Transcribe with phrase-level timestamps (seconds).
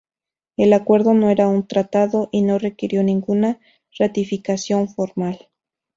[0.57, 3.59] El acuerdo no era un tratado y no requirió ninguna
[3.99, 5.47] ratificación formal.